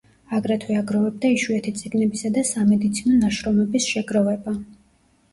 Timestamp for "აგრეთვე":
0.35-0.75